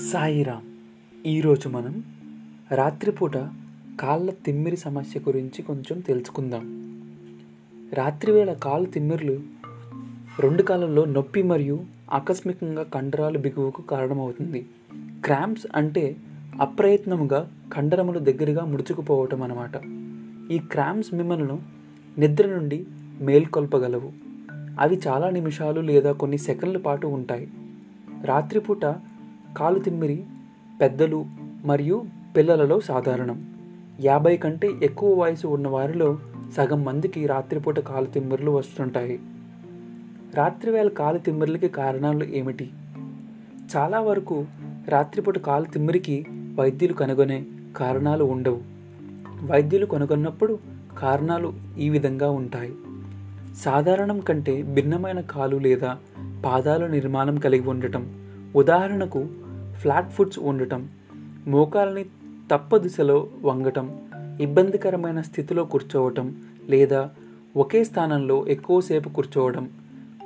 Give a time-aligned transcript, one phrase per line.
[0.00, 0.62] సాయిరామ్
[1.26, 2.04] ఈరోజు మనం
[2.74, 3.36] రాత్రిపూట
[4.00, 6.64] కాళ్ళ తిమ్మిరి సమస్య గురించి కొంచెం తెలుసుకుందాం.
[7.92, 9.40] రాత్రివేళ కాళ్ళు తిమ్మిర్లు
[10.40, 14.66] రెండు కాళ్ళల్లో నొప్పి మరియు ఆకస్మికంగా కండరాలు బిగువుకు కారణమవుతుంది.
[15.24, 16.16] క్రాంప్స్ అంటే
[16.60, 19.76] అప్రయత్నముగా కండరములు దగ్గరగా ముడుచుకుపోవటం అన్నమాట.
[20.52, 21.58] ఈ క్రాంప్స్ మిమ్మల్ని
[22.20, 22.86] నిద్ర నుండి
[23.20, 24.12] మేల్కొల్పగలవు.
[24.80, 27.50] అవి చాలా నిమిషాలు లేదా కొన్ని సెకండ్ల పాటు ఉంటాయి.
[28.24, 28.84] రాత్రిపూట
[29.56, 30.24] కాలు తిమ్మిరి
[30.80, 31.26] పెద్దలు
[31.64, 32.04] మరియు
[32.36, 33.54] పిల్లలలో సాధారణం.
[34.00, 36.18] యాభై కంటే ఎక్కువ వయసు ఉన్న వారిలో
[36.56, 39.20] సగం మందికి రాత్రిపూట కాలు తిమ్మిర్లు వస్తుంటాయి.
[40.34, 42.70] రాత్రివేళ కాలు తిమ్మిర్లకి కారణాలు ఏమిటి?
[43.76, 44.46] చాలా వరకు
[44.88, 47.44] రాత్రిపూట కాలు తిమ్మిరికి వైద్యులు కనుగొనే
[47.76, 48.60] కారణాలు ఉండవు.
[49.46, 50.58] వైద్యులు కనుగొన్నప్పుడు
[50.98, 52.72] కారణాలు ఈ విధంగా ఉంటాయి.
[53.54, 55.98] సాధారణం కంటే భిన్నమైన కాలు లేదా
[56.46, 58.26] పాదాల నిర్మాణం కలిగి ఉండటం.
[58.56, 59.26] ఉదాహరణకు
[59.80, 60.88] ఫ్లాట్ ఫుట్స్ ఉండటం
[61.46, 62.04] మోకాలని
[62.50, 63.98] తప్ప దిశలో వంగటం
[64.40, 66.36] ఇబ్బందికరమైన స్థితిలో కూర్చోవటం
[66.68, 67.10] లేదా
[67.56, 69.70] ఒకే స్థానంలో ఎక్కువసేపు కూర్చోవడం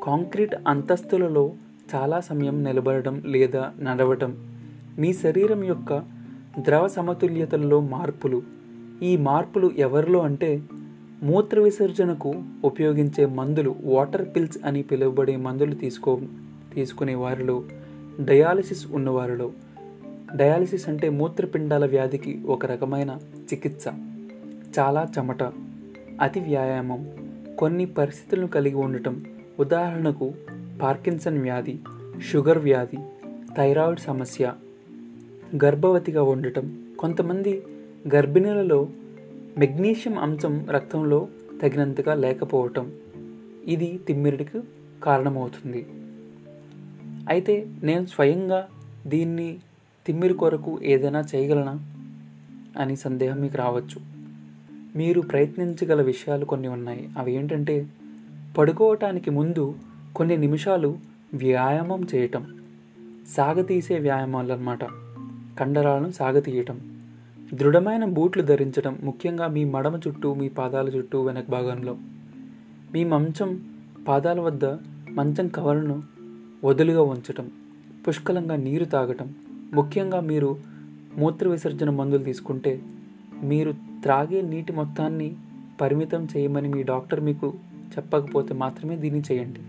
[0.04, 1.52] కాంక్రీట్ అంతస్తులలో
[1.94, 4.36] చాలా సమయం నిలబడడం లేదా నడవటం
[4.98, 6.02] మీ శరీరం యొక్క
[6.58, 8.42] ద్రవ సమతుల్యతల్లో మార్పులు.
[9.02, 10.62] ఈ మార్పులు ఎవరిలో అంటే
[11.22, 16.20] మూత్ర విసర్జనకు ఉపయోగించే మందులు వాటర్ పిల్స్ అని పిలువబడే మందులు తీసుకో
[16.74, 17.62] తీసుకునే వారిలో
[18.20, 19.52] డయాలిసిస్ ఉన్నవారిలో.
[20.36, 23.18] డయాలిసిస్ అంటే మూత్రపిండాల వ్యాధికి ఒక రకమైన
[23.52, 23.84] చికిత్స.
[24.78, 25.42] చాలా చెమట
[26.20, 27.10] అతి వ్యాయామం
[27.58, 29.24] కొన్ని పరిస్థితులను కలిగి ఉండటం.
[29.60, 30.32] ఉదాహరణకు
[30.82, 31.78] పార్కిన్సన్ వ్యాధి
[32.18, 32.96] షుగర్ వ్యాధి
[33.56, 34.52] థైరాయిడ్ సమస్య.
[35.64, 36.84] గర్భవతిగా ఉండటం.
[36.98, 37.62] కొంతమంది
[38.14, 38.88] గర్భిణులలో
[39.58, 41.28] మెగ్నీషియం అంశం రక్తంలో
[41.62, 42.92] తగినంతగా లేకపోవటం.
[43.64, 44.60] ఇది తిమ్మిరికి
[45.02, 45.86] కారణమవుతుంది.
[47.30, 48.68] అయితే నేను స్వయంగా
[49.06, 49.58] దీన్ని
[50.06, 51.78] తిమ్మిరి కొరకు ఏదైనా చేయగలనా?
[52.78, 54.00] అని సందేహం మీకు రావచ్చు.
[54.96, 57.08] మీరు ప్రయత్నించగల విషయాలు కొన్ని ఉన్నాయి.
[57.18, 57.86] అవి ఏంటంటే
[58.58, 59.74] పడుకోవటానికి ముందు
[60.16, 60.98] కొన్ని నిమిషాలు
[61.34, 62.60] వ్యాయామం చేయటం.
[63.28, 64.84] సాగతీసే వ్యాయామాలు అన్నమాట
[65.58, 66.80] కండరాలను సాగతీయటం.
[67.54, 71.96] దృఢమైన బూట్లు ధరించడం ముఖ్యంగా మీ మడమ చుట్టూ మీ పాదాల చుట్టూ వెనక భాగంలో.
[72.92, 73.60] మీ మంచం
[74.08, 74.64] పాదాల వద్ద
[75.10, 76.19] మంచం కవర్ను
[76.64, 77.50] వదులుగా ఉంచటం
[78.08, 79.34] పుష్కలంగా నీరు తాగటం
[79.72, 80.58] ముఖ్యంగా మీరు
[81.18, 82.82] మూత్ర విసర్జన మందులు తీసుకుంటే
[83.42, 85.36] మీరు త్రాగే నీటి మొత్తాన్ని
[85.80, 87.54] పరిమితం చేయమని మీ డాక్టర్ మీకు
[87.90, 89.60] చెప్పకపోతే మాత్రమే దీన్ని చేయండి.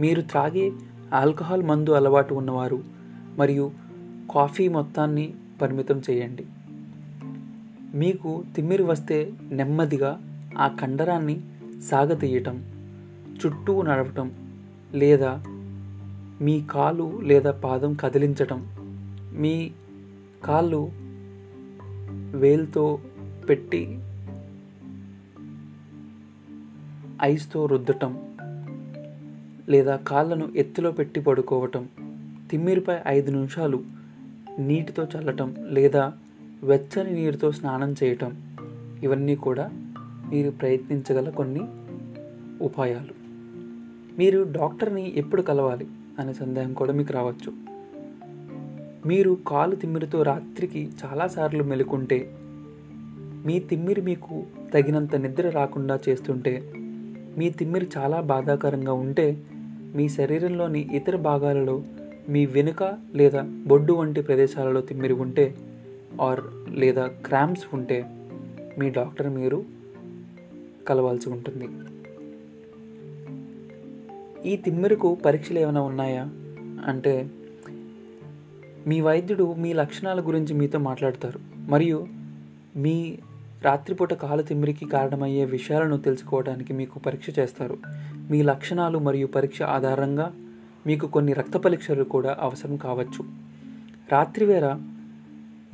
[0.00, 0.72] మీరు త్రాగే
[1.12, 2.84] ఆల్కహాల్ మందు అలవాటు ఉన్నవారు
[3.38, 3.70] మరియు
[4.34, 6.46] కాఫీ మొత్తాన్ని పరిమితం చేయండి.
[7.94, 10.20] మీకు తిమ్మిరి వస్తే నెమ్మదిగా
[10.58, 11.40] ఆ కండరాన్ని
[11.82, 12.64] సాగతీయటం
[13.46, 14.32] చుట్టూ నడవటం
[14.94, 15.42] లేదా
[16.42, 18.68] మీ కాలు లేదా పాదం కదిలించటం
[19.32, 19.70] మీ
[20.44, 20.92] కాళ్ళు
[22.36, 22.98] వేల్తో
[23.48, 23.98] పెట్టి
[27.22, 28.36] ఐస్తో రుద్దటం
[29.68, 31.88] లేదా కాళ్ళను ఎత్తులో పెట్టి పడుకోవటం
[32.50, 33.84] తిమ్మిరిపై ఐదు నిమిషాలు
[34.58, 36.12] నీటితో చల్లటం లేదా
[36.62, 38.56] వెచ్చని నీరుతో స్నానం చేయటం
[39.02, 39.70] ఇవన్నీ కూడా
[40.32, 41.60] మీరు ప్రయత్నించగల కొన్ని
[42.64, 43.14] ఉపాయాలు.
[44.18, 45.86] మీరు డాక్టర్ని ఎప్పుడు కలవాలి?
[46.18, 47.52] అనే సందేహం కూడా మీకు రావచ్చు.
[49.06, 52.34] మీరు కాలు తిమ్మిరితో రాత్రికి చాలాసార్లు మెలుకుంటే
[53.46, 56.72] మీ తిమ్మిరి మీకు తగినంత నిద్ర రాకుండా చేస్తుంటే
[57.38, 59.42] మీ తిమ్మిరి చాలా బాధాకరంగా ఉంటే
[59.94, 61.82] మీ శరీరంలోని ఇతర భాగాలలో
[62.28, 65.54] మీ వెనుక లేదా బొడ్డు వంటి ప్రదేశాలలో తిమ్మిరి ఉంటే
[66.20, 66.40] ఆర్
[66.70, 68.04] లేదా క్రామ్స్ ఉంటే
[68.78, 69.64] మీ డాక్టర్ మీరు
[70.88, 71.68] కలవాల్సి ఉంటుంది.
[74.46, 76.22] ఈ తిమ్మిరకు పరీక్షలు ఏమైనా ఉన్నాయా?
[76.86, 77.30] అంటే
[78.86, 81.40] మీ వైద్యుడు మీ లక్షణాల గురించి మీతో మాట్లాడతారు.
[81.56, 82.06] మరియు
[82.76, 83.18] మీ
[83.62, 87.78] రాత్రిపూట కాలు తిమ్మిరికి కారణమయ్యే విషయాలను తెలుసుకోవడానికి మీకు పరీక్ష చేస్తారు.
[88.30, 90.34] మీ లక్షణాలు మరియు పరీక్ష ఆధారంగా
[90.86, 93.24] మీకు కొన్ని రక్త పరీక్షలు కూడా అవసరం కావచ్చు.
[94.12, 94.80] రాత్రివేళ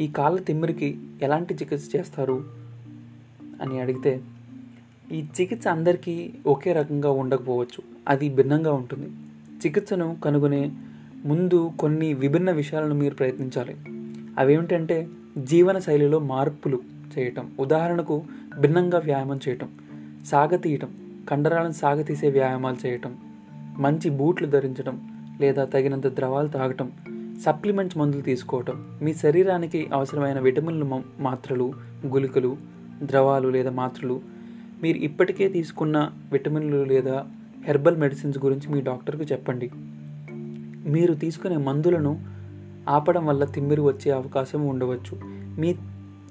[0.00, 2.44] ఈ కాళ్ళ తిమ్మిరికి ఎలాంటి చికిత్స చేస్తారు?
[3.62, 4.20] అని అడిగితే
[5.12, 7.97] ఈ చికిత్స అందరికీ ఒకే రకంగా ఉండకపోవచ్చు.
[8.08, 9.08] అది భిన్నంగా ఉంటుంది.
[9.66, 10.72] చికిత్సను కనుగొనే
[11.24, 13.76] ముందు కొన్ని విభిన్న విషయాలను మీరు ప్రయత్నించాలి.
[14.38, 15.08] అవేమిటంటే
[15.38, 16.80] జీవన శైలిలో మార్పులు
[17.18, 18.22] చేయటం ఉదాహరణకు
[18.60, 19.68] భిన్నంగా వ్యాయామం చేయటం
[20.26, 20.90] సాగతీయటం
[21.28, 23.16] కండరాలను సాగతీసే వ్యాయామాలు చేయటం
[23.78, 24.96] మంచి బూట్లు ధరించడం
[25.40, 26.92] లేదా తగినంత ద్రవాలు తాగటం
[27.44, 31.72] సప్లిమెంట్స్ మందులు తీసుకోవటం మీ శరీరానికి అవసరమైన విటమిన్లు మాత్రలు
[32.06, 32.56] గుళికలు
[33.02, 34.20] ద్రవాలు లేదా మాత్రలు
[34.82, 37.16] మీరు ఇప్పటికే తీసుకున్న విటమిన్లు లేదా
[37.64, 39.70] హెర్బల్ మెడిసిన్స్ గురించి మీ డాక్టర్కు చెప్పండి.
[40.90, 42.20] మీరు తీసుకునే మందులను
[42.88, 45.20] ఆపడం వల్ల తిమ్మిరి వచ్చే అవకాశం ఉండవచ్చు.
[45.58, 45.74] మీ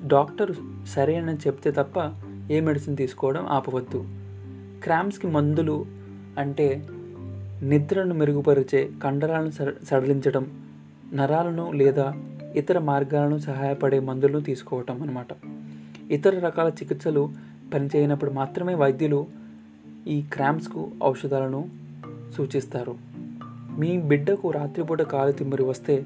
[0.08, 0.56] డాక్టర్
[0.88, 2.14] సరే అని చెప్తే తప్ప
[2.52, 4.06] ఏ మెడిసిన్ తీసుకోవడం ఆపవద్దు.
[4.84, 5.86] క్రామ్స్కి మందులు
[6.38, 6.88] అంటే
[7.64, 9.52] నిద్రను మెరుగుపరిచే కండరాలను
[9.86, 10.64] సడలించడం
[11.14, 12.14] నరాలను లేదా
[12.56, 15.28] ఇతర మార్గాలను సహాయపడే మందులను తీసుకోవటం అనమాట
[16.12, 17.30] ఇతర రకాల చికిత్సలు
[17.74, 19.28] పనిచేయనప్పుడు మాత్రమే వైద్యులు
[20.08, 21.62] ఈ క్రామ్స్కు ఔషధాలను
[22.38, 22.96] సూచిస్తారు.
[23.80, 26.06] మీ బిడ్డకు రాత్రిపూట కాలు తిమ్మిరి వస్తే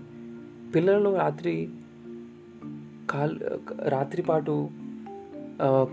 [0.75, 1.69] పిల్లలలో రాత్రి
[3.09, 3.35] కాల్
[3.87, 4.69] రాత్రిపాటు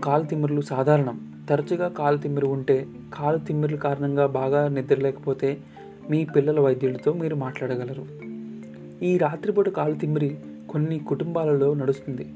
[0.05, 1.17] కాలు తిమ్మిరులు సాధారణం.
[1.49, 2.77] తరచుగా కాలు తిమ్మిరి ఉంటే
[3.13, 5.57] కాలు తిమ్మిరుల కారణంగా బాగా నిద్ర లేకపోతే
[6.09, 8.05] మీ పిల్లల వైద్యులతో మీరు మాట్లాడగలరు.
[9.05, 10.31] ఈ రాత్రిపూట కాలు తిమ్మిరి
[10.69, 12.27] కొన్ని కుటుంబాలలో నడుస్తుంది.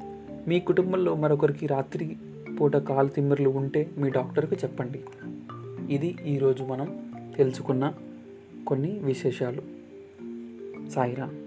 [0.47, 2.07] మీ కుటుంబంలో మరొకరికి రాత్రి
[2.59, 5.01] పూట కాలు తిమ్మిరులు ఉంటే మీ డాక్టర్కి చెప్పండి.
[5.89, 7.93] ఇది ఈరోజు మనం తెలుసుకున్న
[8.67, 9.61] కొన్ని విశేషాలు.
[10.89, 11.42] సాయిరామ్.